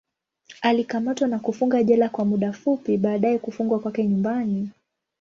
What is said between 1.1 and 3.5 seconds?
na kufungwa jela kwa muda fupi, baadaye